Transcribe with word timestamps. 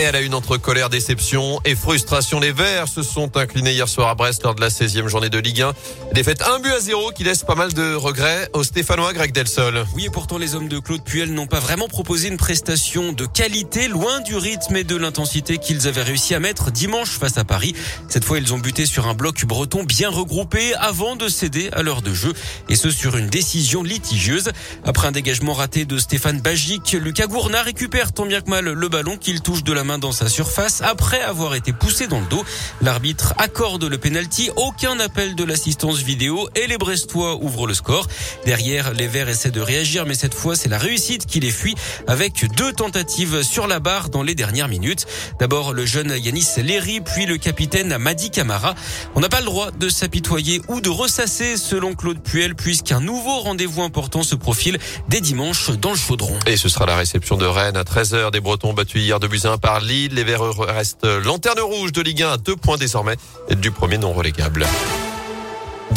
Et 0.00 0.02
elle 0.02 0.14
a 0.14 0.20
une 0.20 0.34
entre 0.34 0.58
colère, 0.58 0.90
déception 0.90 1.58
et 1.64 1.74
frustration. 1.74 2.38
Les 2.38 2.52
Verts 2.52 2.86
se 2.86 3.02
sont 3.02 3.36
inclinés 3.36 3.72
hier 3.72 3.88
soir 3.88 4.06
à 4.06 4.14
Brest 4.14 4.44
lors 4.44 4.54
de 4.54 4.60
la 4.60 4.68
16e 4.68 5.08
journée 5.08 5.28
de 5.28 5.40
Ligue 5.40 5.62
1. 5.62 5.72
Défaite 6.12 6.40
1 6.40 6.60
but 6.60 6.70
à 6.70 6.78
0 6.78 7.10
qui 7.10 7.24
laisse 7.24 7.42
pas 7.42 7.56
mal 7.56 7.72
de 7.72 7.94
regrets 7.96 8.48
au 8.52 8.62
Stéphanois 8.62 9.12
Greg 9.12 9.32
Delsol. 9.32 9.84
Oui, 9.96 10.06
et 10.06 10.10
pourtant 10.10 10.38
les 10.38 10.54
hommes 10.54 10.68
de 10.68 10.78
Claude 10.78 11.02
Puel 11.02 11.34
n'ont 11.34 11.48
pas 11.48 11.58
vraiment 11.58 11.88
proposé 11.88 12.28
une 12.28 12.36
prestation 12.36 13.12
de 13.12 13.26
qualité, 13.26 13.88
loin 13.88 14.20
du 14.20 14.36
rythme 14.36 14.76
et 14.76 14.84
de 14.84 14.94
l'intensité 14.94 15.58
qu'ils 15.58 15.88
avaient 15.88 16.04
réussi 16.04 16.32
à 16.32 16.38
mettre 16.38 16.70
dimanche 16.70 17.18
face 17.18 17.36
à 17.36 17.42
Paris. 17.42 17.74
Cette 18.08 18.24
fois, 18.24 18.38
ils 18.38 18.54
ont 18.54 18.58
buté 18.58 18.86
sur 18.86 19.08
un 19.08 19.14
bloc 19.14 19.46
breton 19.46 19.82
bien 19.82 20.10
regroupé 20.10 20.74
avant 20.76 21.16
de 21.16 21.26
céder 21.26 21.70
à 21.72 21.82
l'heure 21.82 22.02
de 22.02 22.14
jeu, 22.14 22.32
et 22.68 22.76
ce 22.76 22.90
sur 22.90 23.16
une 23.16 23.26
décision 23.26 23.82
litigieuse. 23.82 24.52
Après 24.84 25.08
un 25.08 25.12
dégagement 25.12 25.54
raté 25.54 25.86
de 25.86 25.98
Stéphane 25.98 26.40
Bagic, 26.40 26.92
Lucas 26.92 27.26
Gourna 27.26 27.62
récupère 27.62 28.12
tant 28.12 28.26
bien 28.26 28.40
que 28.42 28.50
mal 28.50 28.64
le 28.64 28.88
ballon 28.88 29.16
qu'il 29.16 29.40
touche 29.40 29.64
de 29.64 29.72
la 29.72 29.87
dans 29.96 30.12
sa 30.12 30.28
surface 30.28 30.82
après 30.82 31.22
avoir 31.22 31.54
été 31.54 31.72
poussé 31.72 32.06
dans 32.06 32.20
le 32.20 32.26
dos. 32.26 32.44
L'arbitre 32.82 33.32
accorde 33.38 33.84
le 33.84 33.96
penalty, 33.96 34.50
aucun 34.56 35.00
appel 35.00 35.34
de 35.34 35.44
l'assistance 35.44 35.98
vidéo 35.98 36.50
et 36.54 36.66
les 36.66 36.76
Brestois 36.76 37.36
ouvrent 37.36 37.66
le 37.66 37.72
score. 37.72 38.06
Derrière, 38.44 38.92
les 38.92 39.06
Verts 39.06 39.30
essaient 39.30 39.50
de 39.50 39.60
réagir, 39.60 40.04
mais 40.04 40.14
cette 40.14 40.34
fois, 40.34 40.56
c'est 40.56 40.68
la 40.68 40.78
réussite 40.78 41.24
qui 41.24 41.40
les 41.40 41.50
fuit 41.50 41.76
avec 42.06 42.44
deux 42.56 42.72
tentatives 42.72 43.42
sur 43.42 43.66
la 43.66 43.80
barre 43.80 44.10
dans 44.10 44.22
les 44.22 44.34
dernières 44.34 44.68
minutes. 44.68 45.06
D'abord, 45.40 45.72
le 45.72 45.86
jeune 45.86 46.14
Yanis 46.14 46.48
Léry, 46.58 47.00
puis 47.00 47.24
le 47.24 47.38
capitaine 47.38 47.96
Madi 47.96 48.30
Camara. 48.30 48.74
On 49.14 49.20
n'a 49.20 49.28
pas 49.28 49.40
le 49.40 49.46
droit 49.46 49.70
de 49.70 49.88
s'apitoyer 49.88 50.60
ou 50.68 50.80
de 50.80 50.88
ressasser 50.88 51.56
selon 51.56 51.94
Claude 51.94 52.20
Puel 52.20 52.54
puisqu'un 52.54 53.00
nouveau 53.00 53.38
rendez-vous 53.38 53.82
important 53.82 54.22
se 54.22 54.34
profile 54.34 54.78
dès 55.08 55.20
dimanche 55.20 55.70
dans 55.70 55.90
le 55.90 55.96
chaudron. 55.96 56.38
Et 56.46 56.56
ce 56.56 56.68
sera 56.68 56.86
la 56.86 56.96
réception 56.96 57.36
de 57.36 57.46
Rennes 57.46 57.76
à 57.76 57.84
13h. 57.84 58.32
Des 58.32 58.40
Bretons 58.40 58.72
battus 58.72 59.02
hier 59.02 59.20
de 59.20 59.28
Buzyn 59.28 59.58
par 59.58 59.77
Lille. 59.80 60.14
Les 60.14 60.24
Verts 60.24 60.58
restent 60.58 61.06
lanterne 61.24 61.60
rouge 61.60 61.92
de 61.92 62.02
Ligue 62.02 62.22
1 62.22 62.32
à 62.32 62.36
deux 62.36 62.56
points 62.56 62.76
désormais 62.76 63.16
du 63.50 63.70
premier 63.70 63.98
non 63.98 64.12
relégable. 64.12 64.66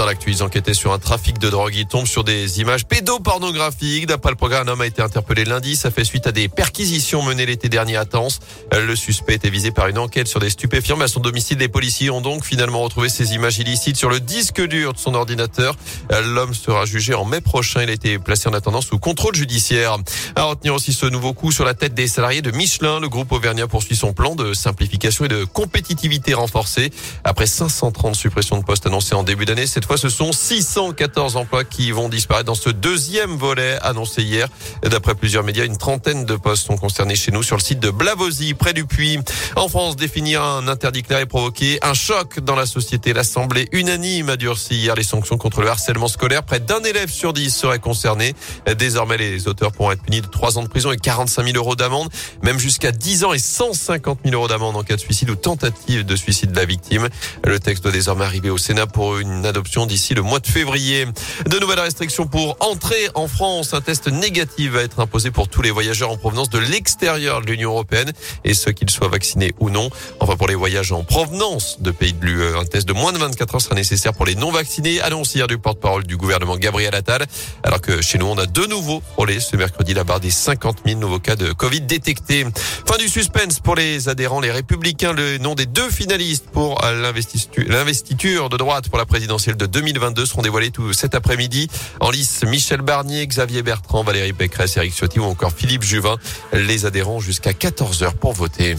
Dans 0.00 0.06
l'actu, 0.06 0.30
ils 0.30 0.42
enquêtaient 0.42 0.72
sur 0.72 0.94
un 0.94 0.98
trafic 0.98 1.38
de 1.38 1.50
drogue. 1.50 1.74
Ils 1.76 1.84
tombent 1.84 2.06
sur 2.06 2.24
des 2.24 2.62
images 2.62 2.86
pédopornographiques. 2.86 4.06
D'après 4.06 4.30
le 4.30 4.36
programme, 4.36 4.66
un 4.66 4.72
homme 4.72 4.80
a 4.80 4.86
été 4.86 5.02
interpellé 5.02 5.44
lundi. 5.44 5.76
Ça 5.76 5.90
fait 5.90 6.04
suite 6.04 6.26
à 6.26 6.32
des 6.32 6.48
perquisitions 6.48 7.22
menées 7.22 7.44
l'été 7.44 7.68
dernier 7.68 7.98
à 7.98 8.06
Tens. 8.06 8.40
Le 8.72 8.96
suspect 8.96 9.34
était 9.34 9.50
visé 9.50 9.72
par 9.72 9.88
une 9.88 9.98
enquête 9.98 10.26
sur 10.26 10.40
des 10.40 10.48
stupéfiants. 10.48 10.96
Mais 10.96 11.04
à 11.04 11.08
son 11.08 11.20
domicile, 11.20 11.58
les 11.58 11.68
policiers 11.68 12.08
ont 12.08 12.22
donc 12.22 12.46
finalement 12.46 12.80
retrouvé 12.80 13.10
ces 13.10 13.34
images 13.34 13.58
illicites 13.58 13.98
sur 13.98 14.08
le 14.08 14.20
disque 14.20 14.66
dur 14.66 14.94
de 14.94 14.98
son 14.98 15.12
ordinateur. 15.12 15.76
L'homme 16.24 16.54
sera 16.54 16.86
jugé 16.86 17.12
en 17.12 17.26
mai 17.26 17.42
prochain. 17.42 17.82
Il 17.82 17.90
a 17.90 17.92
été 17.92 18.18
placé 18.18 18.48
en 18.48 18.54
attendant 18.54 18.80
sous 18.80 18.98
contrôle 18.98 19.34
judiciaire. 19.34 19.98
À 20.34 20.44
retenir 20.44 20.72
aussi 20.74 20.94
ce 20.94 21.04
nouveau 21.04 21.34
coup 21.34 21.52
sur 21.52 21.66
la 21.66 21.74
tête 21.74 21.92
des 21.92 22.08
salariés 22.08 22.40
de 22.40 22.52
Michelin. 22.52 23.00
Le 23.00 23.10
groupe 23.10 23.32
Auvergnat 23.32 23.66
poursuit 23.66 23.96
son 23.96 24.14
plan 24.14 24.34
de 24.34 24.54
simplification 24.54 25.26
et 25.26 25.28
de 25.28 25.44
compétitivité 25.44 26.32
renforcée. 26.32 26.90
Après 27.22 27.46
530 27.46 28.14
suppressions 28.14 28.56
de 28.56 28.64
postes 28.64 28.86
annoncées 28.86 29.14
en 29.14 29.24
début 29.24 29.44
d'année, 29.44 29.66
cette 29.66 29.89
ce 29.96 30.08
sont 30.08 30.32
614 30.32 31.36
emplois 31.36 31.64
qui 31.64 31.90
vont 31.90 32.08
disparaître 32.08 32.46
dans 32.46 32.54
ce 32.54 32.70
deuxième 32.70 33.36
volet 33.36 33.78
annoncé 33.82 34.22
hier. 34.22 34.48
D'après 34.82 35.14
plusieurs 35.14 35.44
médias, 35.44 35.64
une 35.64 35.76
trentaine 35.76 36.24
de 36.24 36.36
postes 36.36 36.66
sont 36.66 36.76
concernés 36.76 37.16
chez 37.16 37.32
nous 37.32 37.42
sur 37.42 37.56
le 37.56 37.62
site 37.62 37.80
de 37.80 37.90
Blavozy, 37.90 38.54
près 38.54 38.72
du 38.72 38.84
Puy. 38.84 39.18
En 39.56 39.68
France, 39.68 39.96
définir 39.96 40.42
un 40.42 40.68
interdit 40.68 41.02
clair 41.02 41.20
et 41.20 41.26
provoquer 41.26 41.78
un 41.82 41.94
choc 41.94 42.40
dans 42.40 42.54
la 42.54 42.66
société. 42.66 43.12
L'Assemblée 43.12 43.68
unanime 43.72 44.30
a 44.30 44.36
durci 44.36 44.76
hier 44.76 44.94
les 44.94 45.02
sanctions 45.02 45.38
contre 45.38 45.60
le 45.60 45.68
harcèlement 45.68 46.08
scolaire. 46.08 46.42
Près 46.42 46.60
d'un 46.60 46.82
élève 46.82 47.10
sur 47.10 47.32
dix 47.32 47.50
serait 47.50 47.78
concerné. 47.78 48.34
Désormais, 48.78 49.16
les 49.16 49.48
auteurs 49.48 49.72
pourront 49.72 49.92
être 49.92 50.02
punis 50.02 50.20
de 50.20 50.26
3 50.26 50.58
ans 50.58 50.62
de 50.62 50.68
prison 50.68 50.92
et 50.92 50.96
45 50.96 51.44
000 51.44 51.56
euros 51.56 51.76
d'amende, 51.76 52.08
même 52.42 52.58
jusqu'à 52.58 52.92
10 52.92 53.24
ans 53.24 53.32
et 53.32 53.38
150 53.38 54.20
000 54.24 54.34
euros 54.34 54.48
d'amende 54.48 54.76
en 54.76 54.82
cas 54.82 54.96
de 54.96 55.00
suicide 55.00 55.30
ou 55.30 55.36
tentative 55.36 56.04
de 56.04 56.16
suicide 56.16 56.52
de 56.52 56.56
la 56.56 56.64
victime. 56.64 57.08
Le 57.44 57.58
texte 57.58 57.82
doit 57.82 57.92
désormais 57.92 58.24
arriver 58.24 58.50
au 58.50 58.58
Sénat 58.58 58.86
pour 58.86 59.18
une 59.18 59.46
adoption 59.46 59.79
d'ici 59.86 60.14
le 60.14 60.22
mois 60.22 60.40
de 60.40 60.46
février. 60.46 61.06
De 61.46 61.58
nouvelles 61.58 61.80
restrictions 61.80 62.26
pour 62.26 62.56
entrer 62.60 63.08
en 63.14 63.28
France. 63.28 63.74
Un 63.74 63.80
test 63.80 64.08
négatif 64.08 64.72
va 64.72 64.82
être 64.82 65.00
imposé 65.00 65.30
pour 65.30 65.48
tous 65.48 65.62
les 65.62 65.70
voyageurs 65.70 66.10
en 66.10 66.16
provenance 66.16 66.50
de 66.50 66.58
l'extérieur 66.58 67.40
de 67.40 67.46
l'Union 67.46 67.70
européenne 67.70 68.12
et 68.44 68.54
ceux 68.54 68.72
qu'ils 68.72 68.90
soient 68.90 69.08
vaccinés 69.08 69.54
ou 69.60 69.70
non. 69.70 69.90
Enfin, 70.20 70.36
pour 70.36 70.48
les 70.48 70.54
voyages 70.54 70.92
en 70.92 71.04
provenance 71.04 71.80
de 71.80 71.90
pays 71.90 72.12
de 72.12 72.24
l'UE, 72.24 72.56
un 72.56 72.64
test 72.64 72.86
de 72.86 72.92
moins 72.92 73.12
de 73.12 73.18
24 73.18 73.54
heures 73.54 73.60
sera 73.60 73.74
nécessaire 73.74 74.12
pour 74.12 74.26
les 74.26 74.34
non 74.34 74.50
vaccinés. 74.50 75.00
Annonce 75.00 75.34
hier 75.34 75.46
du 75.46 75.58
porte-parole 75.58 76.06
du 76.06 76.16
gouvernement 76.16 76.56
Gabriel 76.56 76.94
Attal. 76.94 77.26
Alors 77.62 77.80
que 77.80 78.00
chez 78.00 78.18
nous, 78.18 78.26
on 78.26 78.38
a 78.38 78.46
de 78.46 78.66
nouveau 78.66 79.02
frôlé 79.12 79.40
ce 79.40 79.56
mercredi 79.56 79.94
la 79.94 80.04
barre 80.04 80.20
des 80.20 80.30
50 80.30 80.78
000 80.86 80.98
nouveaux 81.00 81.18
cas 81.18 81.36
de 81.36 81.52
Covid 81.52 81.80
détectés. 81.82 82.46
Fin 82.86 82.96
du 82.98 83.08
suspense 83.08 83.60
pour 83.60 83.76
les 83.76 84.08
adhérents, 84.08 84.40
les 84.40 84.50
républicains. 84.50 85.12
Le 85.12 85.38
nom 85.38 85.54
des 85.54 85.66
deux 85.66 85.90
finalistes 85.90 86.46
pour 86.52 86.80
l'investiture 86.82 88.48
de 88.48 88.56
droite 88.56 88.88
pour 88.88 88.98
la 88.98 89.06
présidentielle 89.06 89.56
de 89.56 89.66
2022 89.70 90.26
seront 90.26 90.42
dévoilés 90.42 90.70
tout 90.70 90.92
cet 90.92 91.14
après-midi. 91.14 91.68
En 92.00 92.10
lice, 92.10 92.42
Michel 92.44 92.82
Barnier, 92.82 93.26
Xavier 93.26 93.62
Bertrand, 93.62 94.02
Valérie 94.02 94.32
Pécresse, 94.32 94.76
Eric 94.76 94.92
Ciotti 94.92 95.18
ou 95.20 95.24
encore 95.24 95.52
Philippe 95.52 95.82
Juvin. 95.82 96.16
Les 96.52 96.86
adhérents 96.86 97.20
jusqu'à 97.20 97.52
14h 97.52 98.14
pour 98.14 98.32
voter. 98.32 98.76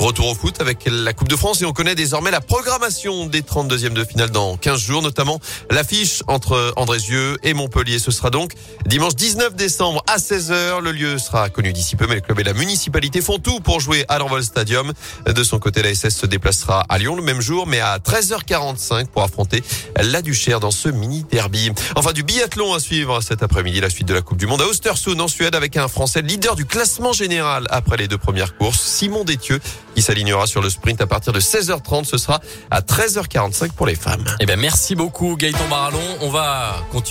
Retour 0.00 0.28
au 0.28 0.34
foot 0.34 0.62
avec 0.62 0.88
la 0.90 1.12
Coupe 1.12 1.28
de 1.28 1.36
France 1.36 1.60
et 1.60 1.66
on 1.66 1.74
connaît 1.74 1.94
désormais 1.94 2.30
la 2.30 2.40
programmation 2.40 3.26
des 3.26 3.42
32e 3.42 3.92
de 3.92 4.02
finale 4.02 4.30
dans 4.30 4.56
15 4.56 4.80
jours, 4.80 5.02
notamment 5.02 5.38
l'affiche 5.70 6.22
entre 6.26 6.72
Andrézieux 6.76 7.36
et 7.42 7.52
Montpellier. 7.52 7.98
Ce 7.98 8.10
sera 8.10 8.30
donc 8.30 8.54
dimanche 8.86 9.14
19 9.14 9.56
décembre 9.56 10.02
à 10.06 10.16
16h. 10.16 10.80
Le 10.80 10.92
lieu 10.92 11.18
sera 11.18 11.50
connu 11.50 11.74
d'ici 11.74 11.96
peu, 11.96 12.06
mais 12.06 12.14
le 12.14 12.22
club 12.22 12.40
et 12.40 12.44
la 12.44 12.54
municipalité 12.54 13.20
font 13.20 13.38
tout 13.38 13.60
pour 13.60 13.80
jouer 13.80 14.06
à 14.08 14.18
l'Envol 14.18 14.42
Stadium. 14.42 14.90
De 15.26 15.44
son 15.44 15.58
côté, 15.58 15.82
la 15.82 15.94
SS 15.94 16.16
se 16.16 16.24
déplacera 16.24 16.86
à 16.88 16.96
Lyon 16.96 17.14
le 17.14 17.22
même 17.22 17.42
jour, 17.42 17.66
mais 17.66 17.80
à 17.80 17.98
13h45 17.98 19.08
pour 19.08 19.22
affronter 19.22 19.62
la 20.00 20.22
Duchère 20.22 20.60
dans 20.60 20.70
ce 20.70 20.88
mini 20.88 21.26
derby. 21.30 21.72
Enfin, 21.94 22.12
du 22.12 22.22
biathlon 22.22 22.72
à 22.72 22.80
suivre 22.80 23.20
cet 23.20 23.42
après-midi, 23.42 23.82
la 23.82 23.90
suite 23.90 24.08
de 24.08 24.14
la 24.14 24.22
Coupe 24.22 24.38
du 24.38 24.46
Monde 24.46 24.62
à 24.62 24.66
Ostersund 24.66 25.20
en 25.20 25.28
Suède 25.28 25.54
avec 25.54 25.76
un 25.76 25.88
Français 25.88 26.22
leader 26.22 26.56
du 26.56 26.64
classement 26.64 27.12
général 27.12 27.66
après 27.68 27.98
les 27.98 28.08
deux 28.08 28.16
premières 28.16 28.56
courses, 28.56 28.80
Simon 28.80 29.24
Détieux 29.24 29.60
qui 29.94 30.02
s'alignera 30.02 30.46
sur 30.46 30.62
le 30.62 30.70
sprint 30.70 31.00
à 31.00 31.06
partir 31.06 31.32
de 31.32 31.40
16h30. 31.40 32.04
Ce 32.04 32.18
sera 32.18 32.40
à 32.70 32.80
13h45 32.80 33.72
pour 33.72 33.86
les 33.86 33.94
femmes. 33.94 34.24
Eh 34.40 34.46
ben, 34.46 34.58
merci 34.58 34.94
beaucoup, 34.94 35.36
Gaëtan 35.36 35.68
Barallon. 35.68 35.98
On 36.20 36.30
va 36.30 36.76
continuer. 36.90 37.08